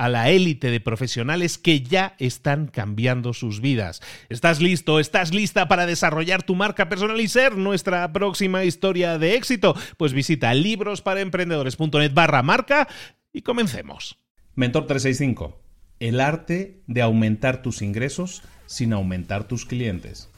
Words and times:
a 0.00 0.08
la 0.08 0.30
élite 0.30 0.70
de 0.70 0.80
profesionales 0.80 1.58
que 1.58 1.82
ya 1.82 2.14
están 2.18 2.68
cambiando 2.68 3.34
sus 3.34 3.60
vidas. 3.60 4.00
¿Estás 4.30 4.62
listo? 4.62 4.98
¿Estás 4.98 5.34
lista 5.34 5.68
para 5.68 5.84
desarrollar 5.84 6.42
tu 6.42 6.54
marca 6.54 6.88
personal 6.88 7.20
y 7.20 7.28
ser 7.28 7.58
nuestra 7.58 8.10
próxima 8.10 8.64
historia 8.64 9.18
de 9.18 9.34
éxito? 9.34 9.76
Pues 9.98 10.14
visita 10.14 10.54
librosparaemprendedores.net 10.54 12.14
barra 12.14 12.42
marca 12.42 12.88
y 13.30 13.42
comencemos. 13.42 14.16
Mentor 14.54 14.86
365. 14.86 15.60
El 15.98 16.20
arte 16.20 16.80
de 16.86 17.02
aumentar 17.02 17.60
tus 17.60 17.82
ingresos 17.82 18.42
sin 18.64 18.94
aumentar 18.94 19.44
tus 19.44 19.66
clientes. 19.66 20.30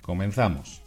Comenzamos. 0.00 0.80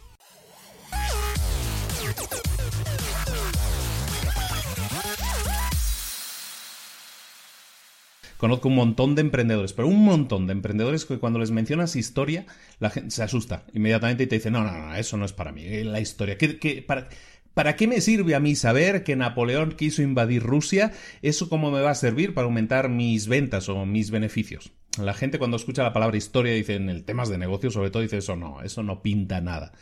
Conozco 8.42 8.66
un 8.66 8.74
montón 8.74 9.14
de 9.14 9.20
emprendedores, 9.20 9.72
pero 9.72 9.86
un 9.86 10.04
montón 10.04 10.48
de 10.48 10.52
emprendedores 10.52 11.04
que 11.04 11.20
cuando 11.20 11.38
les 11.38 11.52
mencionas 11.52 11.94
historia, 11.94 12.44
la 12.80 12.90
gente 12.90 13.12
se 13.12 13.22
asusta 13.22 13.66
inmediatamente 13.72 14.24
y 14.24 14.26
te 14.26 14.34
dice, 14.34 14.50
no, 14.50 14.64
no, 14.64 14.76
no, 14.76 14.96
eso 14.96 15.16
no 15.16 15.24
es 15.24 15.32
para 15.32 15.52
mí, 15.52 15.84
la 15.84 16.00
historia. 16.00 16.36
¿Qué, 16.36 16.84
para, 16.84 17.08
¿Para 17.54 17.76
qué 17.76 17.86
me 17.86 18.00
sirve 18.00 18.34
a 18.34 18.40
mí 18.40 18.56
saber 18.56 19.04
que 19.04 19.14
Napoleón 19.14 19.76
quiso 19.76 20.02
invadir 20.02 20.42
Rusia? 20.42 20.90
¿Eso 21.22 21.48
cómo 21.48 21.70
me 21.70 21.82
va 21.82 21.92
a 21.92 21.94
servir 21.94 22.34
para 22.34 22.46
aumentar 22.46 22.88
mis 22.88 23.28
ventas 23.28 23.68
o 23.68 23.86
mis 23.86 24.10
beneficios? 24.10 24.72
La 24.98 25.14
gente 25.14 25.38
cuando 25.38 25.56
escucha 25.56 25.84
la 25.84 25.92
palabra 25.92 26.16
historia 26.16 26.52
dice 26.52 26.74
en 26.74 26.90
el 26.90 27.04
temas 27.04 27.28
de 27.28 27.38
negocio 27.38 27.70
sobre 27.70 27.90
todo 27.90 28.02
dice 28.02 28.18
eso 28.18 28.34
no, 28.34 28.60
eso 28.62 28.82
no 28.82 29.02
pinta 29.02 29.40
nada 29.40 29.72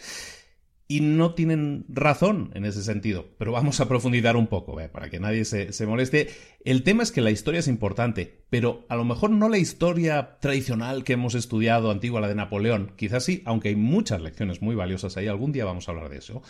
y 0.90 1.02
no 1.02 1.34
tienen 1.34 1.84
razón 1.88 2.50
en 2.54 2.64
ese 2.64 2.82
sentido. 2.82 3.28
Pero 3.38 3.52
vamos 3.52 3.78
a 3.78 3.86
profundizar 3.86 4.36
un 4.36 4.48
poco, 4.48 4.76
para 4.90 5.08
que 5.08 5.20
nadie 5.20 5.44
se, 5.44 5.72
se, 5.72 5.86
moleste. 5.86 6.30
El 6.64 6.82
tema 6.82 7.04
es 7.04 7.12
que 7.12 7.20
la 7.20 7.30
historia 7.30 7.60
es 7.60 7.68
importante, 7.68 8.42
pero 8.50 8.86
a 8.88 8.96
lo 8.96 9.04
mejor 9.04 9.30
no 9.30 9.48
la 9.48 9.58
historia 9.58 10.38
tradicional 10.40 11.04
que 11.04 11.12
hemos 11.12 11.36
estudiado, 11.36 11.92
antigua, 11.92 12.20
la 12.20 12.26
de 12.26 12.34
Napoleón. 12.34 12.92
Quizás 12.96 13.24
sí, 13.24 13.40
aunque 13.44 13.68
hay 13.68 13.76
muchas 13.76 14.20
lecciones 14.20 14.62
muy 14.62 14.74
valiosas 14.74 15.16
ahí. 15.16 15.28
Algún 15.28 15.52
día 15.52 15.64
vamos 15.64 15.86
a 15.86 15.92
hablar 15.92 16.08
de 16.08 16.18
eso. 16.18 16.42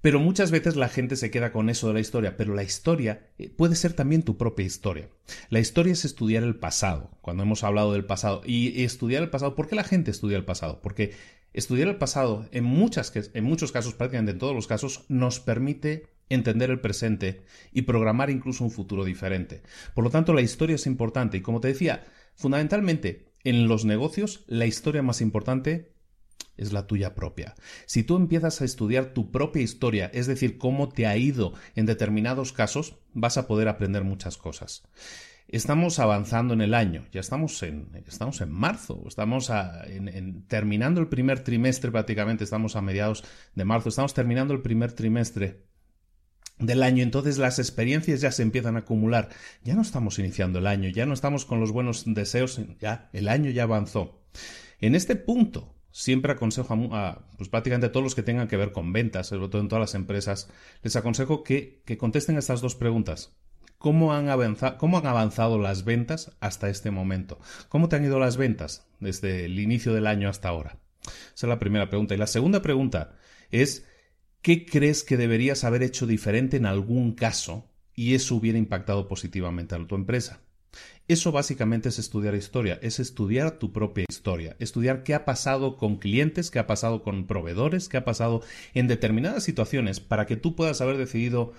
Pero 0.00 0.18
muchas 0.18 0.50
veces 0.50 0.74
la 0.74 0.88
gente 0.88 1.14
se 1.14 1.30
queda 1.30 1.52
con 1.52 1.70
eso 1.70 1.88
de 1.88 1.94
la 1.94 2.00
historia, 2.00 2.36
pero 2.36 2.54
la 2.54 2.64
historia 2.64 3.28
eh, 3.38 3.48
puede 3.48 3.76
ser 3.76 3.92
también 3.92 4.22
tu 4.24 4.36
propia 4.36 4.66
historia. 4.66 5.08
La 5.50 5.60
historia 5.60 5.92
es 5.92 6.04
estudiar 6.04 6.42
el 6.42 6.56
pasado, 6.56 7.10
cuando 7.20 7.42
hemos 7.44 7.62
hablado 7.64 7.92
del 7.92 8.04
pasado. 8.04 8.42
Y 8.44 8.82
estudiar 8.82 9.22
el 9.22 9.30
pasado, 9.30 9.54
¿por 9.54 9.68
qué 9.68 9.74
la 9.74 9.84
gente 9.84 10.10
estudia 10.10 10.36
el 10.36 10.44
pasado? 10.44 10.80
Porque 10.82 11.14
Estudiar 11.58 11.88
el 11.88 11.96
pasado, 11.96 12.46
en, 12.52 12.66
en 12.66 13.44
muchos 13.44 13.72
casos, 13.72 13.94
prácticamente 13.94 14.30
en 14.30 14.38
todos 14.38 14.54
los 14.54 14.68
casos, 14.68 15.04
nos 15.08 15.40
permite 15.40 16.06
entender 16.28 16.70
el 16.70 16.80
presente 16.80 17.42
y 17.72 17.82
programar 17.82 18.30
incluso 18.30 18.62
un 18.62 18.70
futuro 18.70 19.04
diferente. 19.04 19.64
Por 19.92 20.04
lo 20.04 20.10
tanto, 20.10 20.34
la 20.34 20.40
historia 20.40 20.76
es 20.76 20.86
importante 20.86 21.36
y 21.36 21.40
como 21.40 21.60
te 21.60 21.66
decía, 21.66 22.04
fundamentalmente 22.36 23.32
en 23.42 23.66
los 23.66 23.84
negocios, 23.84 24.44
la 24.46 24.66
historia 24.66 25.02
más 25.02 25.20
importante 25.20 25.96
es 26.56 26.72
la 26.72 26.86
tuya 26.86 27.16
propia. 27.16 27.56
Si 27.86 28.04
tú 28.04 28.14
empiezas 28.14 28.60
a 28.60 28.64
estudiar 28.64 29.12
tu 29.12 29.32
propia 29.32 29.62
historia, 29.62 30.12
es 30.14 30.28
decir, 30.28 30.58
cómo 30.58 30.88
te 30.88 31.08
ha 31.08 31.16
ido 31.16 31.54
en 31.74 31.86
determinados 31.86 32.52
casos, 32.52 33.00
vas 33.14 33.36
a 33.36 33.48
poder 33.48 33.66
aprender 33.66 34.04
muchas 34.04 34.36
cosas. 34.36 34.84
Estamos 35.50 35.98
avanzando 35.98 36.52
en 36.52 36.60
el 36.60 36.74
año, 36.74 37.06
ya 37.10 37.20
estamos 37.20 37.62
en, 37.62 37.88
estamos 38.06 38.42
en 38.42 38.52
marzo, 38.52 39.02
estamos 39.08 39.50
terminando 40.46 41.00
el 41.00 41.08
primer 41.08 41.42
trimestre 41.42 41.90
prácticamente, 41.90 42.44
estamos 42.44 42.76
a 42.76 42.82
mediados 42.82 43.24
de 43.54 43.64
marzo, 43.64 43.88
estamos 43.88 44.12
terminando 44.12 44.52
el 44.52 44.60
primer 44.60 44.92
trimestre 44.92 45.64
del 46.58 46.82
año, 46.82 47.02
entonces 47.02 47.38
las 47.38 47.58
experiencias 47.58 48.20
ya 48.20 48.30
se 48.30 48.42
empiezan 48.42 48.76
a 48.76 48.80
acumular, 48.80 49.30
ya 49.64 49.74
no 49.74 49.80
estamos 49.80 50.18
iniciando 50.18 50.58
el 50.58 50.66
año, 50.66 50.90
ya 50.90 51.06
no 51.06 51.14
estamos 51.14 51.46
con 51.46 51.60
los 51.60 51.72
buenos 51.72 52.04
deseos, 52.04 52.60
ya 52.78 53.08
el 53.14 53.26
año 53.26 53.50
ya 53.50 53.62
avanzó. 53.62 54.20
En 54.80 54.94
este 54.94 55.16
punto, 55.16 55.74
siempre 55.90 56.32
aconsejo 56.32 56.74
a, 56.92 57.26
pues 57.38 57.48
prácticamente 57.48 57.88
todos 57.88 58.04
los 58.04 58.14
que 58.14 58.22
tengan 58.22 58.48
que 58.48 58.58
ver 58.58 58.72
con 58.72 58.92
ventas, 58.92 59.28
sobre 59.28 59.48
todo 59.48 59.62
en 59.62 59.68
todas 59.68 59.80
las 59.80 59.94
empresas, 59.94 60.50
les 60.82 60.94
aconsejo 60.94 61.42
que, 61.42 61.82
que 61.86 61.96
contesten 61.96 62.36
estas 62.36 62.60
dos 62.60 62.74
preguntas 62.74 63.37
cómo 63.78 64.12
han, 64.12 64.28
avanzado, 64.28 65.58
las 65.58 65.84
ventas 65.84 66.32
hasta 66.40 66.68
este 66.68 66.90
momento. 66.90 67.38
¿Cómo 67.68 67.88
te 67.88 67.96
han 67.96 68.04
ido 68.04 68.18
las 68.18 68.36
ventas 68.36 68.86
desde 69.00 69.44
el 69.44 69.58
inicio 69.58 69.94
del 69.94 70.06
año 70.06 70.28
hasta 70.28 70.48
ahora? 70.48 70.78
Esa 71.02 71.46
es 71.46 71.48
la 71.48 71.58
primera 71.58 71.88
pregunta. 71.88 72.14
Y 72.14 72.18
la 72.18 72.26
segunda 72.26 72.60
pregunta 72.60 73.16
es, 73.50 73.86
¿qué 74.42 74.66
crees 74.66 75.04
que 75.04 75.16
deberías 75.16 75.64
haber 75.64 75.82
hecho 75.82 76.06
diferente 76.06 76.56
en 76.56 76.66
algún 76.66 77.14
caso 77.14 77.70
y 77.94 78.14
eso 78.14 78.34
hubiera 78.34 78.58
impactado 78.58 79.08
positivamente 79.08 79.74
a 79.74 79.86
tu 79.86 79.94
empresa? 79.94 80.40
Eso 81.06 81.32
básicamente 81.32 81.88
es 81.88 81.98
estudiar 81.98 82.34
historia, 82.34 82.78
es 82.82 83.00
estudiar 83.00 83.52
tu 83.52 83.72
propia 83.72 84.04
historia, 84.06 84.56
estudiar 84.58 85.04
qué 85.04 85.14
ha 85.14 85.24
pasado 85.24 85.78
con 85.78 85.96
clientes, 85.96 86.50
qué 86.50 86.58
ha 86.58 86.66
pasado 86.66 87.02
con 87.02 87.26
proveedores, 87.26 87.88
qué 87.88 87.96
ha 87.96 88.04
pasado 88.04 88.42
en 88.74 88.88
determinadas 88.88 89.42
situaciones 89.42 90.00
para 90.00 90.26
que 90.26 90.36
tú 90.36 90.54
puedas 90.54 90.82
haber 90.82 90.98
decidido 90.98 91.54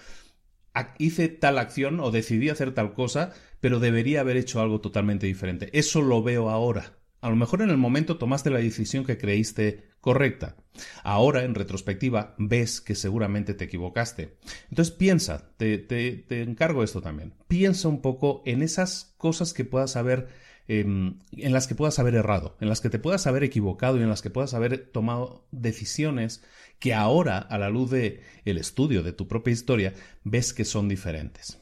hice 0.97 1.27
tal 1.27 1.57
acción 1.57 1.99
o 1.99 2.11
decidí 2.11 2.49
hacer 2.49 2.73
tal 2.73 2.93
cosa, 2.93 3.33
pero 3.59 3.79
debería 3.79 4.21
haber 4.21 4.37
hecho 4.37 4.61
algo 4.61 4.81
totalmente 4.81 5.27
diferente. 5.27 5.69
Eso 5.73 6.01
lo 6.01 6.23
veo 6.23 6.49
ahora. 6.49 6.93
A 7.21 7.29
lo 7.29 7.35
mejor 7.35 7.61
en 7.61 7.69
el 7.69 7.77
momento 7.77 8.17
tomaste 8.17 8.49
la 8.49 8.59
decisión 8.59 9.05
que 9.05 9.17
creíste 9.17 9.89
correcta. 9.99 10.55
Ahora, 11.03 11.43
en 11.43 11.55
retrospectiva, 11.55 12.35
ves 12.37 12.79
que 12.79 12.95
seguramente 12.95 13.53
te 13.53 13.65
equivocaste. 13.65 14.37
Entonces 14.69 14.93
piensa, 14.95 15.51
te, 15.57 15.77
te, 15.77 16.41
encargo 16.41 16.83
esto 16.83 17.01
también. 17.01 17.33
Piensa 17.47 17.89
un 17.89 18.01
poco 18.01 18.41
en 18.45 18.61
esas 18.61 19.13
cosas 19.17 19.53
que 19.53 19.65
puedas 19.65 19.97
haber, 19.97 20.29
em, 20.69 21.19
en 21.33 21.51
las 21.51 21.67
que 21.67 21.75
puedas 21.75 21.99
haber 21.99 22.15
errado, 22.15 22.55
en 22.61 22.69
las 22.69 22.79
que 22.79 22.89
te 22.89 22.99
puedas 22.99 23.27
haber 23.27 23.43
equivocado 23.43 23.97
y 23.97 24.01
en 24.01 24.09
las 24.09 24.21
que 24.21 24.29
puedas 24.29 24.53
haber 24.53 24.85
tomado 24.91 25.45
decisiones 25.51 26.41
que 26.79 26.93
ahora, 26.93 27.39
a 27.39 27.57
la 27.57 27.69
luz 27.69 27.91
del 27.91 28.21
el 28.45 28.57
estudio 28.57 29.03
de 29.03 29.11
tu 29.11 29.27
propia 29.27 29.51
historia, 29.51 29.93
ves 30.23 30.53
que 30.53 30.63
son 30.63 30.87
diferentes. 30.87 31.59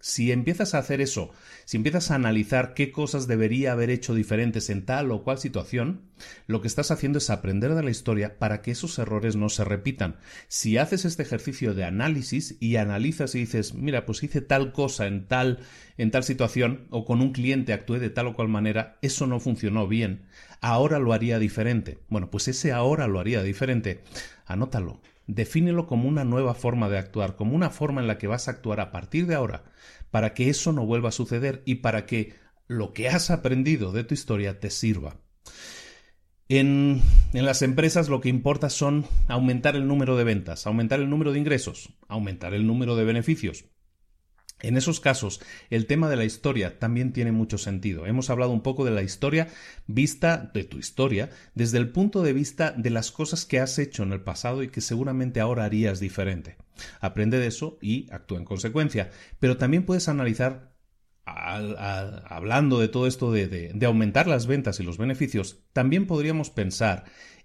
Si 0.00 0.30
empiezas 0.32 0.74
a 0.74 0.78
hacer 0.78 1.00
eso, 1.00 1.30
si 1.64 1.76
empiezas 1.76 2.10
a 2.10 2.14
analizar 2.14 2.74
qué 2.74 2.92
cosas 2.92 3.26
debería 3.26 3.72
haber 3.72 3.90
hecho 3.90 4.14
diferentes 4.14 4.70
en 4.70 4.84
tal 4.84 5.10
o 5.10 5.24
cual 5.24 5.38
situación, 5.38 6.02
lo 6.46 6.60
que 6.60 6.68
estás 6.68 6.90
haciendo 6.90 7.18
es 7.18 7.30
aprender 7.30 7.74
de 7.74 7.82
la 7.82 7.90
historia 7.90 8.38
para 8.38 8.62
que 8.62 8.70
esos 8.70 8.98
errores 8.98 9.36
no 9.36 9.48
se 9.48 9.64
repitan. 9.64 10.16
Si 10.46 10.78
haces 10.78 11.04
este 11.04 11.22
ejercicio 11.22 11.74
de 11.74 11.84
análisis 11.84 12.56
y 12.60 12.76
analizas 12.76 13.34
y 13.34 13.40
dices, 13.40 13.74
mira, 13.74 14.06
pues 14.06 14.22
hice 14.22 14.40
tal 14.40 14.72
cosa 14.72 15.06
en 15.06 15.26
tal 15.26 15.58
en 15.96 16.12
tal 16.12 16.22
situación 16.22 16.86
o 16.90 17.04
con 17.04 17.20
un 17.20 17.32
cliente 17.32 17.72
actué 17.72 17.98
de 17.98 18.10
tal 18.10 18.28
o 18.28 18.34
cual 18.34 18.48
manera, 18.48 18.98
eso 19.02 19.26
no 19.26 19.40
funcionó 19.40 19.88
bien. 19.88 20.22
Ahora 20.60 21.00
lo 21.00 21.12
haría 21.12 21.40
diferente. 21.40 21.98
Bueno, 22.08 22.30
pues 22.30 22.46
ese 22.46 22.72
ahora 22.72 23.08
lo 23.08 23.18
haría 23.18 23.42
diferente. 23.42 24.02
Anótalo 24.46 25.00
defínelo 25.28 25.86
como 25.86 26.08
una 26.08 26.24
nueva 26.24 26.54
forma 26.54 26.88
de 26.88 26.98
actuar, 26.98 27.36
como 27.36 27.54
una 27.54 27.70
forma 27.70 28.00
en 28.00 28.08
la 28.08 28.18
que 28.18 28.26
vas 28.26 28.48
a 28.48 28.50
actuar 28.50 28.80
a 28.80 28.90
partir 28.90 29.26
de 29.26 29.36
ahora, 29.36 29.64
para 30.10 30.34
que 30.34 30.48
eso 30.48 30.72
no 30.72 30.84
vuelva 30.84 31.10
a 31.10 31.12
suceder 31.12 31.62
y 31.66 31.76
para 31.76 32.06
que 32.06 32.34
lo 32.66 32.92
que 32.92 33.08
has 33.08 33.30
aprendido 33.30 33.92
de 33.92 34.04
tu 34.04 34.14
historia 34.14 34.58
te 34.58 34.70
sirva. 34.70 35.20
En, 36.48 37.02
en, 37.34 37.44
las 37.44 37.60
empresas 37.60 38.08
lo 38.08 38.22
que 38.22 38.30
importa 38.30 38.70
son 38.70 39.04
aumentar 39.28 39.76
el 39.76 39.86
número 39.86 40.16
de 40.16 40.24
ventas, 40.24 40.66
aumentar 40.66 40.98
el 40.98 41.10
número 41.10 41.32
de 41.32 41.38
ingresos, 41.38 41.90
aumentar 42.08 42.54
el 42.54 42.66
número 42.66 42.96
de 42.96 43.04
beneficios. 43.04 43.66
En 44.60 44.76
esos 44.76 44.98
casos, 44.98 45.40
el 45.70 45.86
tema 45.86 46.10
de 46.10 46.16
la 46.16 46.24
historia 46.24 46.80
también 46.80 47.12
tiene 47.12 47.30
mucho 47.30 47.58
sentido. 47.58 48.06
Hemos 48.06 48.28
hablado 48.28 48.50
un 48.50 48.62
poco 48.62 48.84
de 48.84 48.90
la 48.90 49.02
historia 49.02 49.48
vista 49.86 50.50
de 50.52 50.64
tu 50.64 50.78
historia 50.78 51.30
desde 51.54 51.78
el 51.78 51.90
punto 51.90 52.22
de 52.22 52.32
vista 52.32 52.72
de 52.72 52.90
las 52.90 53.12
cosas 53.12 53.44
que 53.44 53.60
has 53.60 53.78
hecho 53.78 54.02
en 54.02 54.12
el 54.12 54.20
pasado 54.20 54.64
y 54.64 54.68
que 54.68 54.80
seguramente 54.80 55.40
ahora 55.40 55.64
harías 55.64 56.00
diferente. 56.00 56.56
Aprende 57.00 57.38
de 57.38 57.46
eso 57.46 57.78
y 57.80 58.12
actúa 58.12 58.38
en 58.38 58.44
consecuencia. 58.44 59.10
Pero 59.38 59.56
también 59.56 59.84
puedes 59.84 60.08
analizar, 60.08 60.72
hablando 61.24 62.80
de 62.80 62.88
todo 62.88 63.06
esto 63.06 63.30
de, 63.30 63.46
de 63.46 63.86
aumentar 63.86 64.26
las 64.26 64.48
ventas 64.48 64.80
y 64.80 64.82
los 64.82 64.98
beneficios, 64.98 65.60
también 65.72 66.06
podríamos 66.06 66.50
pensar 66.50 67.04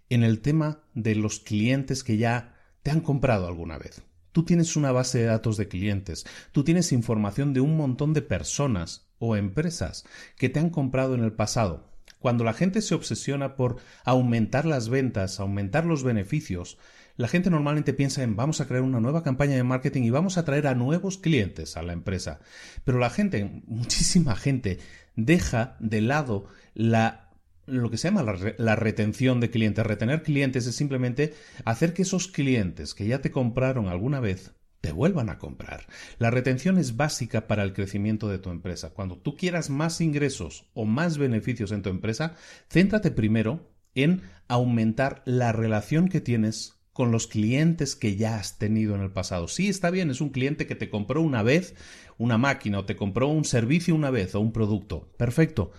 en 0.10 0.24
el 0.24 0.42
tema 0.42 0.84
de 0.96 1.14
los 1.14 1.40
clientes 1.40 2.04
que 2.04 2.18
ya 2.18 2.56
te 2.82 2.90
han 2.90 3.02
comprado 3.02 3.48
alguna 3.48 3.78
vez. 3.78 4.04
Tú 4.34 4.44
tienes 4.44 4.76
una 4.76 4.92
base 4.92 5.20
de 5.20 5.26
datos 5.26 5.56
de 5.56 5.70
clientes, 5.70 6.26
tú 6.52 6.66
tienes 6.66 6.92
información 6.92 7.54
de 7.54 7.62
un 7.62 7.78
montón 7.78 8.14
de 8.14 8.22
personas 8.22 9.08
o 9.20 9.38
empresas 9.38 10.04
que 10.38 10.50
te 10.50 10.60
han 10.60 10.70
comprado 10.70 11.16
en 11.16 11.24
el 11.24 11.32
pasado. 11.32 11.90
Cuando 12.20 12.44
la 12.44 12.54
gente 12.54 12.82
se 12.82 12.96
obsesiona 12.96 13.56
por 13.56 13.78
aumentar 14.04 14.66
las 14.66 14.90
ventas, 14.90 15.40
aumentar 15.40 15.86
los 15.86 16.04
beneficios, 16.04 16.78
la 17.16 17.28
gente 17.28 17.50
normalmente 17.50 17.94
piensa 17.94 18.24
en 18.24 18.36
vamos 18.36 18.60
a 18.60 18.68
crear 18.68 18.82
una 18.82 19.00
nueva 19.00 19.24
campaña 19.24 19.56
de 19.56 19.64
marketing 19.64 20.04
y 20.04 20.10
vamos 20.10 20.38
a 20.38 20.46
traer 20.46 20.66
a 20.68 20.74
nuevos 20.74 21.18
clientes 21.18 21.78
a 21.78 21.84
la 21.84 21.94
empresa. 21.94 22.40
Pero 22.86 22.98
la 22.98 23.10
gente, 23.10 23.62
muchísima 23.68 24.36
gente, 24.36 24.80
deja 25.16 25.76
de 25.80 26.02
lado 26.02 26.46
la 26.74 27.23
lo 27.66 27.90
que 27.90 27.98
se 27.98 28.10
llama 28.10 28.24
la, 28.58 28.76
retención 28.76 29.40
de 29.40 29.50
clientes. 29.50 29.86
Retener 29.86 30.24
clientes 30.24 30.66
es 30.68 30.76
simplemente 30.76 31.34
hacer 31.66 31.94
que 31.94 32.02
esos 32.02 32.28
clientes 32.28 32.94
que 32.94 33.08
ya 33.08 33.22
te 33.22 33.32
compraron 33.32 33.88
alguna 33.88 34.20
vez 34.20 34.54
te 34.82 34.92
vuelvan 34.92 35.30
a 35.30 35.38
comprar. 35.38 35.88
La 36.20 36.30
retención 36.30 36.78
es 36.78 36.98
básica 36.98 37.48
para 37.48 37.64
el 37.64 37.74
crecimiento 37.74 38.28
de 38.28 38.40
tu 38.40 38.50
empresa. 38.50 38.90
Cuando 38.90 39.18
tú 39.18 39.38
quieras 39.38 39.70
más 39.70 40.02
ingresos 40.02 40.66
o 40.74 40.86
más 40.86 41.18
beneficios 41.18 41.72
en 41.72 41.84
tu 41.84 41.90
empresa, 41.90 42.36
céntrate 42.70 43.10
primero 43.12 43.72
en 43.96 44.22
aumentar 44.50 45.22
la 45.26 45.54
relación 45.54 46.10
que 46.10 46.20
tienes 46.20 46.80
con 46.92 47.12
los 47.12 47.28
clientes 47.28 47.96
que 47.96 48.18
ya 48.18 48.36
has 48.36 48.60
tenido 48.60 48.94
en 48.94 49.02
el 49.02 49.12
pasado. 49.12 49.48
Sí, 49.48 49.70
está 49.70 49.90
bien, 49.90 50.12
es 50.12 50.22
un 50.22 50.30
cliente 50.30 50.68
que 50.68 50.76
te 50.76 50.90
compró 50.90 51.22
una 51.22 51.44
vez 51.44 51.76
una 52.18 52.38
máquina 52.38 52.80
o 52.80 52.86
te 52.86 52.96
compró 52.96 53.28
un 53.28 53.46
servicio 53.46 53.96
una 53.96 54.12
vez 54.12 54.36
o 54.36 54.40
un 54.40 54.52
producto. 54.52 55.12
Perfecto. 55.18 55.72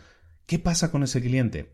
¿Qué 0.46 0.58
pasa 0.58 0.90
con 0.90 1.02
ese 1.02 1.22
cliente? 1.22 1.70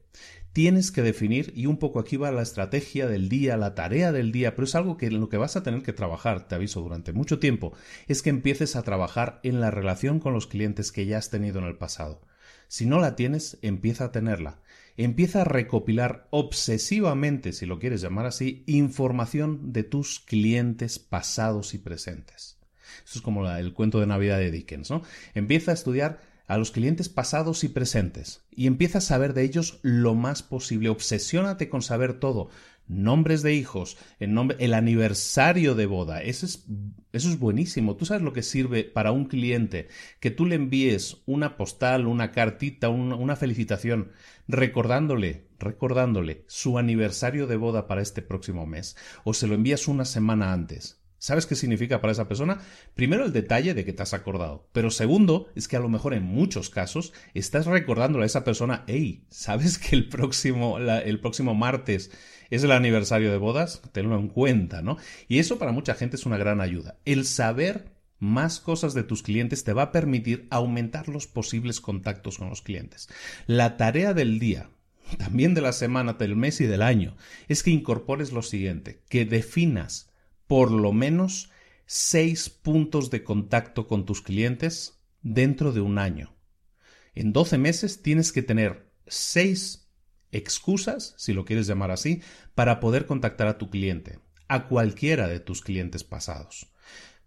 Tienes 0.53 0.93
que 0.93 1.03
definir, 1.03 1.53
y 1.57 1.67
un 1.67 1.79
poco 1.79 1.99
aquí 1.99 2.17
va 2.17 2.31
la 2.31 2.43
estrategia 2.43 3.09
del 3.09 3.29
día, 3.29 3.57
la 3.57 3.75
tarea 3.75 4.13
del 4.13 4.31
día, 4.31 4.55
pero 4.55 4.65
es 4.65 4.77
algo 4.77 4.97
que 4.97 5.07
en 5.07 5.19
lo 5.19 5.29
que 5.29 5.39
vas 5.39 5.57
a 5.57 5.65
tener 5.65 5.83
que 5.83 5.93
trabajar, 5.93 6.47
te 6.47 6.55
aviso, 6.55 6.81
durante 6.81 7.13
mucho 7.13 7.41
tiempo, 7.41 7.73
es 8.07 8.23
que 8.23 8.31
empieces 8.31 8.77
a 8.77 8.83
trabajar 8.83 9.41
en 9.43 9.61
la 9.61 9.73
relación 9.73 10.21
con 10.21 10.35
los 10.35 10.47
clientes 10.47 10.93
que 10.93 11.07
ya 11.07 11.19
has 11.19 11.31
tenido 11.31 11.59
en 11.59 11.65
el 11.65 11.79
pasado. 11.79 12.23
Si 12.69 12.87
no 12.87 13.01
la 13.01 13.17
tienes, 13.17 13.59
empieza 13.63 14.05
a 14.05 14.13
tenerla. 14.13 14.61
Empieza 14.97 15.41
a 15.41 15.45
recopilar 15.45 16.29
obsesivamente, 16.31 17.53
si 17.53 17.67
lo 17.67 17.81
quieres 17.81 18.03
llamar 18.03 18.27
así, 18.27 18.63
información 18.67 19.73
de 19.73 19.83
tus 19.83 20.21
clientes 20.21 21.01
pasados 21.01 21.75
y 21.75 21.79
presentes. 21.79 22.59
Eso 23.05 23.19
es 23.19 23.23
como 23.23 23.49
el 23.49 23.73
cuento 23.73 23.99
de 23.99 24.07
Navidad 24.07 24.39
de 24.39 24.53
Dickens, 24.53 24.91
¿no? 24.91 25.03
Empieza 25.35 25.73
a 25.73 25.75
estudiar 25.75 26.21
a 26.50 26.58
los 26.58 26.73
clientes 26.73 27.08
pasados 27.08 27.62
y 27.62 27.69
presentes 27.69 28.44
y 28.50 28.67
empieza 28.67 28.99
a 28.99 29.02
saber 29.02 29.35
de 29.35 29.44
ellos 29.44 29.79
lo 29.82 30.17
más 30.17 30.43
posible. 30.43 30.88
Obsesiónate 30.88 31.69
con 31.69 31.81
saber 31.81 32.14
todo. 32.14 32.50
Nombres 32.88 33.43
de 33.43 33.55
hijos, 33.55 33.97
el, 34.19 34.35
nombre, 34.35 34.56
el 34.58 34.75
aniversario 34.75 35.76
de 35.76 35.87
boda. 35.87 36.23
Eso 36.23 36.47
es, 36.47 36.67
eso 37.12 37.29
es 37.29 37.38
buenísimo. 37.38 37.94
Tú 37.94 38.05
sabes 38.05 38.25
lo 38.25 38.32
que 38.32 38.43
sirve 38.43 38.82
para 38.82 39.12
un 39.12 39.26
cliente 39.26 39.87
que 40.19 40.32
tú 40.32 40.44
le 40.44 40.56
envíes 40.56 41.19
una 41.25 41.56
postal, 41.56 42.08
una 42.08 42.32
cartita, 42.32 42.88
una 42.88 43.37
felicitación, 43.37 44.11
recordándole, 44.49 45.47
recordándole 45.61 46.43
su 46.49 46.79
aniversario 46.79 47.47
de 47.47 47.58
boda 47.58 47.87
para 47.87 48.02
este 48.02 48.23
próximo 48.23 48.67
mes, 48.67 48.97
o 49.23 49.35
se 49.35 49.47
lo 49.47 49.55
envías 49.55 49.87
una 49.87 50.05
semana 50.05 50.52
antes 50.52 51.00
¿Sabes 51.21 51.45
qué 51.45 51.55
significa 51.55 52.01
para 52.01 52.13
esa 52.13 52.29
persona? 52.29 52.63
Primero 52.95 53.27
el 53.27 53.35
detalle 53.35 53.75
de 53.75 53.85
que 53.85 53.93
te 53.93 54.03
has 54.03 54.15
acordado, 54.15 54.67
pero 54.73 54.91
segundo 54.91 55.49
es 55.55 55.69
que 55.69 55.77
a 55.77 55.81
lo 55.81 55.91
mejor 55.91 56.15
en 56.15 56.23
muchos 56.23 56.71
casos 56.71 57.13
estás 57.35 57.67
recordándole 57.67 58.25
a 58.25 58.27
esa 58.27 58.43
persona, 58.43 58.85
hey, 58.87 59.27
¿sabes 59.29 59.77
que 59.79 59.97
el 59.97 60.09
próximo, 60.09 60.79
el 60.79 61.21
próximo 61.21 61.55
martes 61.55 62.11
es 62.49 62.65
el 62.65 62.73
aniversario 62.73 63.31
de 63.31 63.37
bodas? 63.37 63.83
Tenlo 63.93 64.19
en 64.19 64.29
cuenta, 64.29 64.81
¿no? 64.81 64.97
Y 65.29 65.41
eso 65.41 65.59
para 65.59 65.73
mucha 65.73 65.95
gente 65.95 66.17
es 66.17 66.25
una 66.25 66.39
gran 66.39 66.63
ayuda. 66.63 66.97
El 67.05 67.27
saber 67.27 67.93
más 68.19 68.59
cosas 68.59 68.95
de 68.95 69.03
tus 69.03 69.23
clientes 69.23 69.63
te 69.63 69.75
va 69.75 69.83
a 69.83 69.93
permitir 69.93 70.49
aumentar 70.49 71.11
los 71.11 71.27
posibles 71.27 71.83
contactos 71.83 72.39
con 72.39 72.49
los 72.49 72.63
clientes. 72.63 73.11
La 73.47 73.77
tarea 73.77 74.15
del 74.15 74.39
día, 74.39 74.71
también 75.19 75.53
de 75.53 75.61
la 75.61 75.75
semana, 75.75 76.15
del 76.15 76.35
mes 76.35 76.63
y 76.63 76.67
del 76.67 76.81
año, 76.81 77.15
es 77.47 77.63
que 77.63 77.73
incorpores 77.73 78.33
lo 78.33 78.41
siguiente, 78.41 79.03
que 79.11 79.27
definas 79.27 80.10
por 80.50 80.73
lo 80.73 80.93
menos 80.93 81.49
seis 81.87 82.50
puntos 82.50 83.08
de 83.08 83.23
contacto 83.23 83.87
con 83.87 84.05
tus 84.05 84.20
clientes 84.20 85.00
dentro 85.23 85.70
de 85.70 85.81
un 85.81 85.97
año. 85.97 86.35
En 87.14 87.32
12 87.32 87.56
meses 87.56 88.02
tienes 88.02 88.32
que 88.32 88.43
tener 88.43 88.93
seis 89.06 89.88
excusas, 90.32 91.14
si 91.19 91.35
lo 91.35 91.44
quieres 91.44 91.69
llamar 91.69 91.93
así, 91.93 92.20
para 92.56 92.81
poder 92.81 93.06
contactar 93.06 93.47
a 93.47 93.58
tu 93.58 93.70
cliente, 93.70 94.19
a 94.49 94.67
cualquiera 94.67 95.29
de 95.29 95.38
tus 95.38 95.62
clientes 95.62 96.02
pasados. 96.02 96.73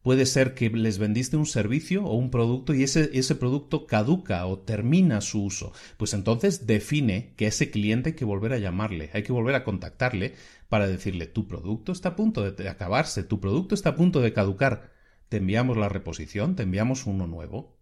Puede 0.03 0.25
ser 0.25 0.53
que 0.53 0.69
les 0.69 0.99
vendiste 0.99 1.37
un 1.37 1.45
servicio 1.45 2.03
o 2.03 2.15
un 2.15 2.29
producto 2.29 2.73
y 2.73 2.83
ese, 2.83 3.09
ese, 3.13 3.35
producto 3.35 3.87
caduca 3.87 4.45
o 4.45 4.59
termina 4.59 5.21
su 5.21 5.43
uso. 5.43 5.71
Pues 5.97 6.13
entonces 6.13 6.67
define 6.67 7.33
que 7.37 7.47
ese 7.47 7.71
cliente 7.71 8.09
hay 8.09 8.15
que 8.15 8.25
volver 8.25 8.53
a 8.53 8.59
llamarle, 8.59 9.09
hay 9.13 9.23
que 9.23 9.31
volver 9.31 9.55
a 9.55 9.63
contactarle 9.63 10.35
para 10.67 10.87
decirle 10.87 11.27
tu 11.27 11.47
producto 11.47 11.91
está 11.91 12.09
a 12.09 12.15
punto 12.15 12.51
de 12.51 12.67
acabarse, 12.67 13.23
tu 13.23 13.39
producto 13.39 13.75
está 13.75 13.89
a 13.89 13.95
punto 13.95 14.21
de 14.21 14.33
caducar. 14.33 14.91
Te 15.29 15.37
enviamos 15.37 15.77
la 15.77 15.87
reposición, 15.87 16.55
te 16.55 16.63
enviamos 16.63 17.05
uno 17.05 17.27
nuevo. 17.27 17.77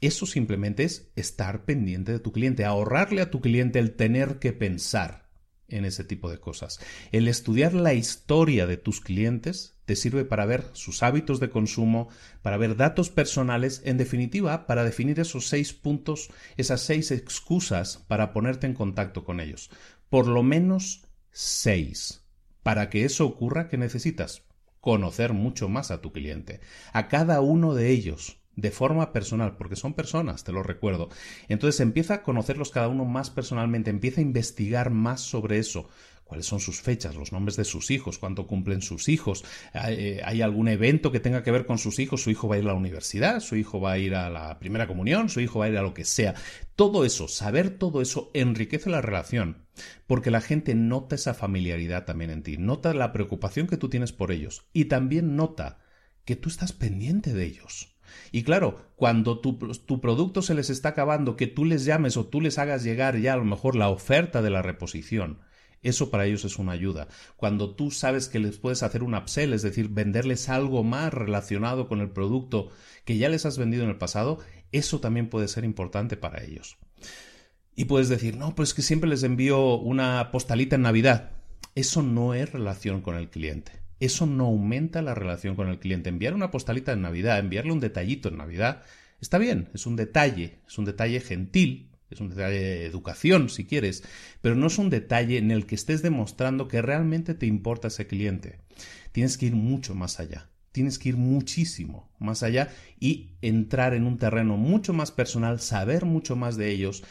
Eso 0.00 0.26
simplemente 0.26 0.84
es 0.84 1.10
estar 1.16 1.64
pendiente 1.64 2.12
de 2.12 2.20
tu 2.20 2.32
cliente, 2.32 2.64
ahorrarle 2.64 3.20
a 3.20 3.30
tu 3.30 3.40
cliente 3.40 3.80
el 3.80 3.96
tener 3.96 4.38
que 4.38 4.52
pensar 4.52 5.28
en 5.66 5.84
ese 5.84 6.04
tipo 6.04 6.30
de 6.30 6.38
cosas. 6.38 6.80
El 7.12 7.28
estudiar 7.28 7.74
la 7.74 7.94
historia 7.94 8.66
de 8.66 8.76
tus 8.76 9.00
clientes 9.00 9.79
te 9.90 9.96
sirve 9.96 10.24
para 10.24 10.46
ver 10.46 10.66
sus 10.72 11.02
hábitos 11.02 11.40
de 11.40 11.50
consumo, 11.50 12.10
para 12.42 12.56
ver 12.56 12.76
datos 12.76 13.10
personales, 13.10 13.82
en 13.84 13.98
definitiva, 13.98 14.68
para 14.68 14.84
definir 14.84 15.18
esos 15.18 15.48
seis 15.48 15.72
puntos, 15.72 16.30
esas 16.56 16.82
seis 16.82 17.10
excusas 17.10 17.98
para 18.06 18.32
ponerte 18.32 18.68
en 18.68 18.74
contacto 18.74 19.24
con 19.24 19.40
ellos. 19.40 19.68
Por 20.08 20.28
lo 20.28 20.44
menos 20.44 21.08
seis. 21.32 22.22
Para 22.62 22.88
que 22.88 23.04
eso 23.04 23.26
ocurra, 23.26 23.66
¿qué 23.66 23.78
necesitas? 23.78 24.44
Conocer 24.80 25.32
mucho 25.32 25.68
más 25.68 25.90
a 25.90 26.00
tu 26.00 26.12
cliente, 26.12 26.60
a 26.92 27.08
cada 27.08 27.40
uno 27.40 27.74
de 27.74 27.90
ellos, 27.90 28.38
de 28.54 28.70
forma 28.70 29.12
personal, 29.12 29.56
porque 29.56 29.74
son 29.74 29.94
personas, 29.94 30.44
te 30.44 30.52
lo 30.52 30.62
recuerdo. 30.62 31.08
Entonces 31.48 31.80
empieza 31.80 32.14
a 32.14 32.22
conocerlos 32.22 32.70
cada 32.70 32.86
uno 32.86 33.06
más 33.06 33.28
personalmente, 33.28 33.90
empieza 33.90 34.20
a 34.20 34.22
investigar 34.22 34.90
más 34.90 35.20
sobre 35.20 35.58
eso 35.58 35.88
cuáles 36.30 36.46
son 36.46 36.60
sus 36.60 36.80
fechas, 36.80 37.16
los 37.16 37.32
nombres 37.32 37.56
de 37.56 37.64
sus 37.64 37.90
hijos, 37.90 38.18
cuánto 38.18 38.46
cumplen 38.46 38.82
sus 38.82 39.08
hijos, 39.08 39.44
eh, 39.74 40.20
¿Hay, 40.24 40.42
algún 40.42 40.68
evento 40.68 41.10
que 41.10 41.18
tenga 41.18 41.42
que 41.42 41.50
ver 41.50 41.66
con 41.66 41.76
sus 41.76 41.98
hijos, 41.98 42.22
su 42.22 42.30
hijo 42.30 42.46
va 42.46 42.54
a 42.54 42.58
ir 42.58 42.64
a 42.66 42.68
la 42.68 42.74
universidad, 42.74 43.40
su 43.40 43.56
hijo 43.56 43.80
va 43.80 43.90
a 43.90 43.98
ir 43.98 44.14
a 44.14 44.30
la 44.30 44.60
primera 44.60 44.86
comunión, 44.86 45.28
su 45.28 45.40
hijo 45.40 45.58
va 45.58 45.64
a 45.64 45.70
ir 45.70 45.76
a 45.76 45.82
lo 45.82 45.92
que 45.92 46.04
sea. 46.04 46.36
Todo 46.76 47.04
eso, 47.04 47.26
saber 47.26 47.70
todo 47.70 48.00
eso 48.00 48.30
enriquece 48.32 48.90
la 48.90 49.00
relación, 49.00 49.66
porque 50.06 50.30
la 50.30 50.40
gente 50.40 50.76
nota 50.76 51.16
esa 51.16 51.34
familiaridad 51.34 52.04
también 52.04 52.30
en 52.30 52.44
ti, 52.44 52.58
nota 52.58 52.94
la 52.94 53.12
preocupación 53.12 53.66
que 53.66 53.76
tú 53.76 53.88
tienes 53.88 54.12
por 54.12 54.30
ellos 54.30 54.68
y 54.72 54.84
también 54.84 55.34
nota 55.34 55.80
que 56.24 56.36
tú 56.36 56.48
estás 56.48 56.72
pendiente 56.72 57.34
de 57.34 57.44
ellos. 57.44 57.96
Y 58.30 58.44
claro, 58.44 58.92
cuando 58.94 59.40
tu, 59.40 59.54
tu, 59.54 60.00
producto 60.00 60.42
se 60.42 60.54
les 60.54 60.70
está 60.70 60.90
acabando, 60.90 61.34
que 61.34 61.48
tú 61.48 61.64
les 61.64 61.84
llames 61.84 62.16
o 62.16 62.26
tú 62.26 62.40
les 62.40 62.56
hagas 62.58 62.84
llegar 62.84 63.18
ya 63.18 63.32
a 63.32 63.36
lo 63.36 63.44
mejor 63.44 63.74
la 63.74 63.88
oferta 63.88 64.42
de 64.42 64.50
la 64.50 64.62
reposición, 64.62 65.40
eso 65.82 66.10
para 66.10 66.26
ellos 66.26 66.44
es 66.44 66.58
una 66.58 66.72
ayuda. 66.72 67.08
Cuando 67.36 67.74
tú 67.74 67.90
sabes 67.90 68.28
que 68.28 68.38
les 68.38 68.58
puedes 68.58 68.82
hacer 68.82 69.02
un 69.02 69.14
upsell, 69.14 69.52
es 69.52 69.62
decir, 69.62 69.88
venderles 69.88 70.48
algo 70.48 70.84
más 70.84 71.12
relacionado 71.12 71.88
con 71.88 72.00
el 72.00 72.10
producto 72.10 72.70
que 73.04 73.16
ya 73.16 73.28
les 73.28 73.46
has 73.46 73.56
vendido 73.56 73.84
en 73.84 73.90
el 73.90 73.98
pasado, 73.98 74.38
eso 74.72 75.00
también 75.00 75.28
puede 75.28 75.48
ser 75.48 75.64
importante 75.64 76.16
para 76.16 76.42
ellos. 76.42 76.76
Y 77.74 77.86
puedes 77.86 78.08
decir, 78.08 78.36
no, 78.36 78.54
pues 78.54 78.74
que 78.74 78.82
siempre 78.82 79.08
les 79.08 79.22
envío 79.22 79.76
una 79.78 80.30
postalita 80.32 80.76
en 80.76 80.82
Navidad. 80.82 81.30
Eso 81.74 82.02
no 82.02 82.34
es 82.34 82.52
relación 82.52 83.00
con 83.00 83.16
el 83.16 83.30
cliente. 83.30 83.72
Eso 84.00 84.26
no 84.26 84.46
aumenta 84.46 85.02
la 85.02 85.14
relación 85.14 85.56
con 85.56 85.68
el 85.68 85.78
cliente. 85.78 86.08
Enviar 86.08 86.34
una 86.34 86.50
postalita 86.50 86.92
en 86.92 87.02
Navidad, 87.02 87.38
enviarle 87.38 87.72
un 87.72 87.80
detallito 87.80 88.28
en 88.28 88.38
Navidad, 88.38 88.82
está 89.20 89.38
bien, 89.38 89.68
es 89.74 89.86
un 89.86 89.96
detalle, 89.96 90.60
es 90.66 90.78
un 90.78 90.86
detalle 90.86 91.20
gentil, 91.20 91.89
es 92.10 92.20
un 92.20 92.30
detalle 92.30 92.58
de 92.58 92.86
educación, 92.86 93.48
si 93.48 93.64
quieres, 93.64 94.02
pero 94.40 94.54
no 94.54 94.66
es 94.66 94.78
un 94.78 94.90
detalle 94.90 95.38
en 95.38 95.50
el 95.50 95.66
que 95.66 95.74
estés 95.74 96.02
demostrando 96.02 96.68
que 96.68 96.82
realmente 96.82 97.34
te 97.34 97.46
importa 97.46 97.88
ese 97.88 98.06
cliente. 98.06 98.58
Tienes 99.12 99.38
que 99.38 99.46
ir 99.46 99.54
mucho 99.54 99.94
más 99.94 100.20
allá. 100.20 100.50
Tienes 100.72 100.98
que 100.98 101.08
ir 101.08 101.16
muchísimo 101.16 102.12
más 102.18 102.42
allá 102.42 102.68
y 103.00 103.32
entrar 103.42 103.94
en 103.94 104.06
un 104.06 104.18
terreno 104.18 104.56
mucho 104.56 104.92
más 104.92 105.10
personal, 105.10 105.60
saber 105.60 106.04
mucho 106.04 106.36
más 106.36 106.56
de 106.56 106.70
ellos 106.70 107.02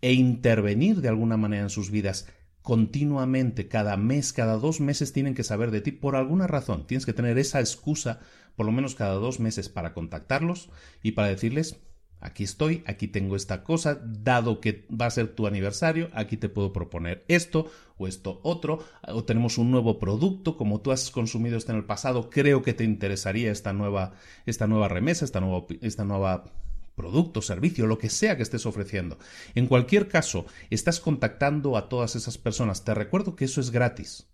e 0.00 0.14
intervenir 0.14 1.00
de 1.00 1.08
alguna 1.08 1.36
manera 1.36 1.64
en 1.64 1.70
sus 1.70 1.90
vidas 1.90 2.26
continuamente, 2.64 3.68
cada 3.68 3.98
mes, 3.98 4.32
cada 4.32 4.56
dos 4.56 4.80
meses 4.80 5.12
tienen 5.12 5.34
que 5.34 5.44
saber 5.44 5.70
de 5.70 5.82
ti 5.82 5.92
por 5.92 6.16
alguna 6.16 6.46
razón. 6.46 6.86
Tienes 6.86 7.04
que 7.04 7.12
tener 7.12 7.36
esa 7.36 7.60
excusa, 7.60 8.20
por 8.56 8.64
lo 8.64 8.72
menos 8.72 8.94
cada 8.94 9.16
dos 9.16 9.38
meses, 9.38 9.68
para 9.68 9.92
contactarlos 9.92 10.70
y 11.02 11.12
para 11.12 11.28
decirles, 11.28 11.76
aquí 12.20 12.44
estoy, 12.44 12.82
aquí 12.86 13.08
tengo 13.08 13.36
esta 13.36 13.62
cosa, 13.64 14.00
dado 14.02 14.60
que 14.60 14.86
va 14.90 15.06
a 15.06 15.10
ser 15.10 15.28
tu 15.28 15.46
aniversario, 15.46 16.10
aquí 16.14 16.36
te 16.36 16.48
puedo 16.48 16.72
proponer 16.72 17.24
esto 17.28 17.70
o 17.96 18.08
esto 18.08 18.40
otro, 18.42 18.78
o 19.06 19.24
tenemos 19.24 19.58
un 19.58 19.70
nuevo 19.70 19.98
producto, 19.98 20.56
como 20.56 20.80
tú 20.80 20.90
has 20.90 21.10
consumido 21.10 21.56
esto 21.56 21.72
en 21.72 21.78
el 21.78 21.84
pasado, 21.84 22.30
creo 22.30 22.62
que 22.62 22.74
te 22.74 22.84
interesaría 22.84 23.52
esta 23.52 23.72
nueva, 23.72 24.12
esta 24.46 24.66
nueva 24.66 24.88
remesa, 24.88 25.24
esta 25.24 25.40
nueva, 25.40 25.66
esta 25.80 26.04
nueva 26.04 26.44
producto, 26.94 27.42
servicio, 27.42 27.86
lo 27.86 27.98
que 27.98 28.08
sea 28.08 28.36
que 28.36 28.42
estés 28.42 28.66
ofreciendo. 28.66 29.18
En 29.54 29.66
cualquier 29.66 30.08
caso, 30.08 30.46
estás 30.70 31.00
contactando 31.00 31.76
a 31.76 31.88
todas 31.88 32.16
esas 32.16 32.38
personas. 32.38 32.84
Te 32.84 32.94
recuerdo 32.94 33.36
que 33.36 33.46
eso 33.46 33.60
es 33.60 33.70
gratis. 33.70 34.28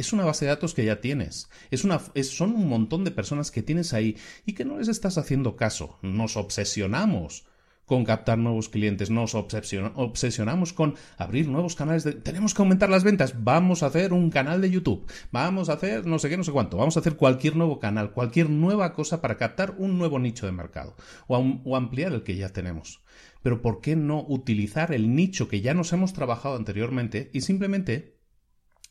Es 0.00 0.14
una 0.14 0.24
base 0.24 0.46
de 0.46 0.48
datos 0.48 0.72
que 0.72 0.86
ya 0.86 1.02
tienes. 1.02 1.50
Es 1.70 1.82
son 2.30 2.54
un 2.54 2.68
montón 2.70 3.04
de 3.04 3.10
personas 3.10 3.50
que 3.50 3.62
tienes 3.62 3.92
ahí 3.92 4.16
y 4.46 4.54
que 4.54 4.64
no 4.64 4.78
les 4.78 4.88
estás 4.88 5.18
haciendo 5.18 5.56
caso. 5.56 5.98
Nos 6.00 6.38
obsesionamos 6.38 7.44
con 7.84 8.06
captar 8.06 8.38
nuevos 8.38 8.70
clientes, 8.70 9.10
nos 9.10 9.34
obsesionamos 9.34 10.72
con 10.72 10.94
abrir 11.18 11.48
nuevos 11.48 11.74
canales 11.74 12.04
de... 12.04 12.12
Tenemos 12.12 12.54
que 12.54 12.62
aumentar 12.62 12.88
las 12.88 13.04
ventas, 13.04 13.44
vamos 13.44 13.82
a 13.82 13.88
hacer 13.88 14.14
un 14.14 14.30
canal 14.30 14.62
de 14.62 14.70
YouTube, 14.70 15.04
vamos 15.32 15.68
a 15.68 15.74
hacer 15.74 16.06
no 16.06 16.18
sé 16.18 16.30
qué, 16.30 16.38
no 16.38 16.44
sé 16.44 16.52
cuánto, 16.52 16.78
vamos 16.78 16.96
a 16.96 17.00
hacer 17.00 17.16
cualquier 17.16 17.56
nuevo 17.56 17.78
canal, 17.78 18.12
cualquier 18.12 18.48
nueva 18.48 18.94
cosa 18.94 19.20
para 19.20 19.36
captar 19.36 19.74
un 19.76 19.98
nuevo 19.98 20.18
nicho 20.18 20.46
de 20.46 20.52
mercado 20.52 20.96
o 21.26 21.76
ampliar 21.76 22.12
el 22.14 22.22
que 22.22 22.36
ya 22.36 22.48
tenemos. 22.48 23.02
Pero 23.42 23.60
¿por 23.60 23.82
qué 23.82 23.96
no 23.96 24.24
utilizar 24.26 24.94
el 24.94 25.14
nicho 25.14 25.46
que 25.48 25.60
ya 25.60 25.74
nos 25.74 25.92
hemos 25.92 26.14
trabajado 26.14 26.56
anteriormente 26.56 27.28
y 27.34 27.42
simplemente 27.42 28.19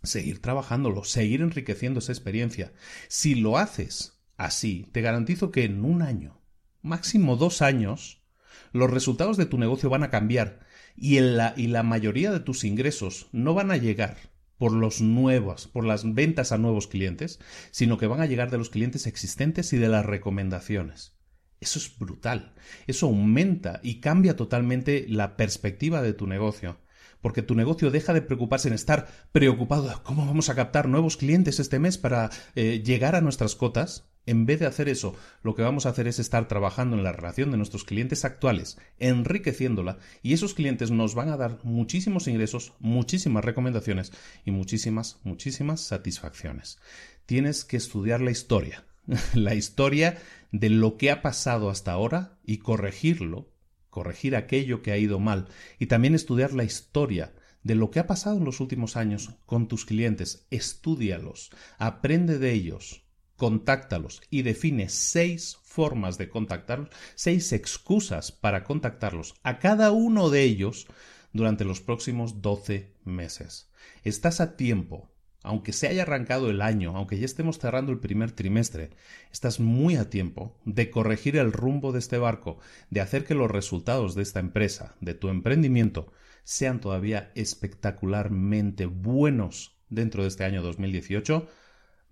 seguir 0.04 0.42
trabajándolo, 0.42 1.04
seguir 1.04 1.42
enriqueciendo 1.42 2.00
esa 2.00 2.12
experiencia? 2.12 2.74
Si 3.08 3.36
lo 3.36 3.58
haces 3.58 4.22
así, 4.38 4.88
te 4.92 5.02
garantizo 5.02 5.52
que 5.52 5.64
en 5.66 5.84
un 5.84 6.02
año, 6.02 6.42
máximo 6.82 7.36
dos 7.36 7.62
años, 7.62 8.24
los 8.72 8.90
resultados 8.90 9.38
de 9.38 9.46
tu 9.46 9.58
negocio 9.58 9.90
van 9.90 10.04
a 10.04 10.10
cambiar 10.10 10.62
y, 10.96 11.20
la, 11.20 11.54
y 11.58 11.68
la 11.68 11.84
mayoría 11.84 12.32
de 12.32 12.40
tus 12.40 12.64
ingresos 12.64 13.28
no 13.32 13.54
van 13.54 13.72
a 13.72 13.78
llegar 13.78 14.18
por 14.58 14.74
los 14.74 15.00
nuevos, 15.02 15.68
por 15.68 15.86
las 15.86 16.14
ventas 16.14 16.52
a 16.52 16.58
nuevos 16.58 16.88
clientes, 16.88 17.40
sino 17.72 17.98
que 17.98 18.08
van 18.08 18.22
a 18.22 18.26
llegar 18.26 18.52
de 18.52 18.58
los 18.58 18.70
clientes 18.70 19.08
existentes 19.08 19.72
y 19.74 19.78
de 19.78 19.88
las 19.88 20.06
recomendaciones. 20.06 21.18
Eso 21.62 21.80
es 21.80 21.98
brutal. 21.98 22.54
Eso 22.88 23.08
aumenta 23.08 23.80
y 23.84 24.00
cambia 24.02 24.36
totalmente 24.36 25.06
la 25.08 25.36
perspectiva 25.36 26.02
de 26.02 26.14
tu 26.14 26.28
negocio. 26.28 26.80
Porque 27.22 27.42
tu 27.42 27.56
negocio 27.56 27.92
deja 27.92 28.14
de 28.14 28.22
preocuparse 28.22 28.68
en 28.68 28.74
estar 28.74 29.08
preocupado 29.32 30.02
cómo 30.04 30.26
vamos 30.26 30.50
a 30.50 30.56
captar 30.56 30.88
nuevos 30.88 31.18
clientes 31.18 31.60
este 31.60 31.80
mes 31.80 31.98
para 31.98 32.30
eh, 32.56 32.82
llegar 32.84 33.16
a 33.16 33.22
nuestras 33.22 33.56
cotas 33.56 34.10
en 34.30 34.46
vez 34.46 34.60
de 34.60 34.68
hacer 34.68 34.90
eso, 34.90 35.16
lo 35.42 35.56
que 35.56 35.64
vamos 35.64 35.86
a 35.86 35.90
hacer 35.90 36.08
es 36.08 36.20
estar 36.20 36.48
trabajando 36.48 36.96
en 36.96 37.04
la 37.04 37.12
relación 37.12 37.50
de 37.50 37.58
nuestros 37.58 37.84
clientes 37.84 38.26
actuales, 38.26 38.78
enriqueciéndola, 39.00 39.98
y 40.22 40.34
esos 40.34 40.54
clientes 40.54 40.92
nos 40.92 41.16
van 41.16 41.30
a 41.30 41.38
dar 41.38 41.58
muchísimos 41.64 42.28
ingresos, 42.28 42.74
muchísimas 42.80 43.44
recomendaciones 43.44 44.12
y 44.46 44.52
muchísimas, 44.52 45.18
muchísimas 45.24 45.82
satisfacciones. 45.82 46.78
Tienes 47.26 47.66
que 47.66 47.78
estudiar 47.78 48.22
la 48.22 48.30
historia, 48.30 48.86
la 49.34 49.56
historia 49.56 50.20
de 50.52 50.70
lo 50.70 50.98
que 50.98 51.10
ha 51.10 51.24
pasado 51.24 51.72
hasta 51.72 51.92
ahora 51.92 52.38
y 52.46 52.58
corregirlo, 52.58 53.50
corregir 53.90 54.36
aquello 54.36 54.82
que 54.82 54.92
ha 54.92 54.98
ido 54.98 55.20
mal, 55.20 55.48
y 55.80 55.88
también 55.88 56.16
estudiar 56.16 56.54
la 56.54 56.64
historia 56.64 57.34
de 57.64 57.76
lo 57.76 57.92
que 57.92 58.00
ha 58.00 58.08
pasado 58.08 58.38
en 58.38 58.46
los 58.46 58.60
últimos 58.60 58.96
años 58.96 59.32
con 59.46 59.68
tus 59.68 59.86
clientes, 59.86 60.48
estúdialos, 60.50 61.52
aprende 61.78 62.40
de 62.40 62.54
ellos, 62.54 63.04
contáctalos 63.36 64.22
y 64.30 64.44
define 64.44 64.90
seis 64.90 65.58
formas 65.64 66.18
de 66.18 66.30
contactarlos, 66.30 66.90
seis 67.16 67.52
excusas 67.54 68.32
para 68.32 68.64
contactarlos 68.64 69.36
a 69.44 69.60
cada 69.60 69.92
uno 69.92 70.30
de 70.30 70.44
ellos 70.44 70.88
durante 71.34 71.66
los 71.66 71.82
próximos 71.82 72.42
12 72.42 72.94
meses. 73.04 73.72
Estás 74.04 74.42
a 74.42 74.56
tiempo, 74.56 75.12
aunque 75.44 75.74
se 75.74 75.88
haya 75.88 76.04
arrancado 76.04 76.50
el 76.50 76.62
año, 76.62 76.96
aunque 76.96 77.18
ya 77.18 77.26
estemos 77.26 77.60
cerrando 77.60 77.92
el 77.92 78.00
primer 78.00 78.32
trimestre, 78.32 78.92
estás 79.32 79.60
muy 79.60 79.96
a 79.96 80.10
tiempo 80.10 80.58
de 80.66 80.90
corregir 80.90 81.38
el 81.38 81.52
rumbo 81.52 81.92
de 81.92 82.00
este 82.00 82.18
barco, 82.18 82.60
de 82.90 83.02
hacer 83.02 83.26
que 83.26 83.36
los 83.36 83.50
resultados 83.50 84.16
de 84.16 84.24
esta 84.24 84.40
empresa, 84.40 84.96
de 85.02 85.14
tu 85.14 85.30
emprendimiento, 85.30 86.12
sean 86.44 86.80
todavía 86.82 87.32
espectacularmente 87.36 88.86
buenos 88.86 89.78
dentro 89.90 90.24
de 90.24 90.30
este 90.30 90.44
año 90.44 90.62
2018 90.62 91.48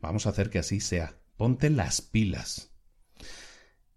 Vamos 0.02 0.26
a 0.26 0.30
hacer 0.30 0.50
que 0.50 0.60
así 0.60 0.80
sea. 0.80 1.16
Ponte 1.38 1.70
las 1.70 2.02
pilas. 2.02 2.72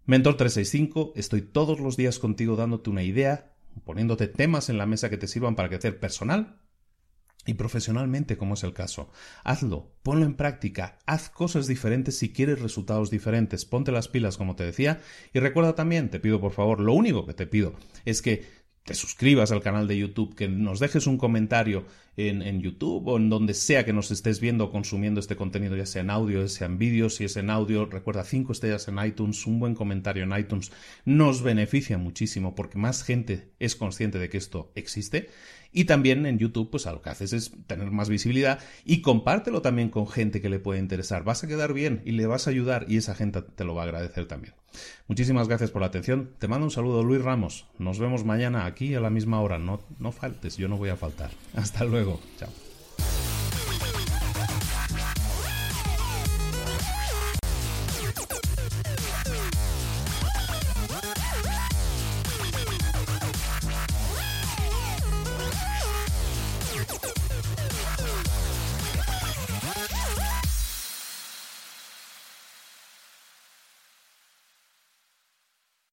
Mentor 0.05 0.35
365, 0.35 1.13
estoy 1.15 1.41
todos 1.41 1.79
los 1.79 1.95
días 1.95 2.19
contigo 2.19 2.55
dándote 2.55 2.89
una 2.89 3.03
idea, 3.03 3.53
poniéndote 3.85 4.27
temas 4.27 4.69
en 4.69 4.77
la 4.77 4.85
mesa 4.85 5.09
que 5.09 5.17
te 5.17 5.27
sirvan 5.27 5.55
para 5.55 5.69
crecer 5.69 5.99
personal 5.99 6.60
y 7.45 7.55
profesionalmente, 7.55 8.37
como 8.37 8.53
es 8.53 8.63
el 8.63 8.73
caso. 8.73 9.09
Hazlo, 9.43 9.91
ponlo 10.03 10.25
en 10.25 10.35
práctica, 10.35 10.99
haz 11.05 11.29
cosas 11.29 11.67
diferentes 11.67 12.17
si 12.17 12.31
quieres 12.31 12.61
resultados 12.61 13.09
diferentes, 13.09 13.65
ponte 13.65 13.91
las 13.91 14.07
pilas, 14.07 14.37
como 14.37 14.55
te 14.55 14.63
decía, 14.63 15.01
y 15.33 15.39
recuerda 15.39 15.73
también, 15.73 16.09
te 16.09 16.19
pido 16.19 16.39
por 16.39 16.51
favor, 16.51 16.79
lo 16.79 16.93
único 16.93 17.25
que 17.25 17.33
te 17.33 17.47
pido 17.47 17.73
es 18.05 18.21
que 18.21 18.60
te 18.83 18.95
suscribas 18.95 19.51
al 19.51 19.61
canal 19.61 19.87
de 19.87 19.97
YouTube, 19.97 20.35
que 20.35 20.47
nos 20.47 20.79
dejes 20.79 21.05
un 21.05 21.17
comentario 21.17 21.85
en, 22.17 22.61
YouTube 22.61 23.07
o 23.07 23.17
en 23.17 23.29
donde 23.29 23.53
sea 23.53 23.85
que 23.85 23.93
nos 23.93 24.11
estés 24.11 24.39
viendo 24.39 24.65
o 24.65 24.71
consumiendo 24.71 25.19
este 25.19 25.35
contenido, 25.35 25.75
ya 25.75 25.85
sea 25.85 26.01
en 26.01 26.09
audio, 26.09 26.41
ya 26.41 26.47
sea 26.47 26.67
en 26.67 26.77
vídeo, 26.77 27.09
si 27.09 27.23
es 27.23 27.37
en 27.37 27.49
audio, 27.49 27.85
recuerda 27.85 28.23
cinco 28.23 28.51
estrellas 28.51 28.87
en 28.87 29.03
iTunes, 29.03 29.45
un 29.45 29.59
buen 29.59 29.75
comentario 29.75 30.23
en 30.23 30.37
iTunes 30.37 30.71
nos 31.05 31.41
beneficia 31.41 31.97
muchísimo 31.97 32.55
porque 32.55 32.77
más 32.77 33.03
gente 33.03 33.51
es 33.59 33.75
consciente 33.75 34.19
de 34.19 34.29
que 34.29 34.37
esto 34.37 34.71
existe 34.75 35.29
y 35.71 35.85
también 35.85 36.25
en 36.25 36.37
YouTube, 36.37 36.69
pues 36.69 36.85
lo 36.85 37.01
que 37.01 37.09
haces 37.09 37.33
es 37.33 37.51
tener 37.67 37.91
más 37.91 38.09
visibilidad 38.09 38.59
y 38.83 39.01
compártelo 39.01 39.61
también 39.61 39.89
con 39.89 40.07
gente 40.07 40.41
que 40.41 40.49
le 40.49 40.59
puede 40.59 40.79
interesar. 40.79 41.23
Vas 41.23 41.43
a 41.43 41.47
quedar 41.47 41.73
bien 41.73 42.01
y 42.05 42.11
le 42.11 42.25
vas 42.25 42.47
a 42.47 42.49
ayudar 42.49 42.85
y 42.89 42.97
esa 42.97 43.15
gente 43.15 43.41
te 43.41 43.63
lo 43.63 43.75
va 43.75 43.83
a 43.83 43.85
agradecer 43.85 44.27
también. 44.27 44.53
Muchísimas 45.07 45.47
gracias 45.47 45.71
por 45.71 45.81
la 45.81 45.87
atención. 45.87 46.31
Te 46.39 46.47
mando 46.47 46.65
un 46.65 46.71
saludo, 46.71 47.03
Luis 47.03 47.21
Ramos. 47.21 47.67
Nos 47.79 47.99
vemos 47.99 48.23
mañana 48.23 48.65
aquí 48.65 48.95
a 48.95 48.99
la 48.99 49.09
misma 49.09 49.41
hora. 49.41 49.57
No, 49.57 49.81
no 49.99 50.11
faltes, 50.11 50.57
yo 50.57 50.67
no 50.67 50.77
voy 50.77 50.89
a 50.89 50.97
faltar. 50.97 51.31
Hasta 51.55 51.83
luego. 51.83 52.19
Chao. 52.37 52.49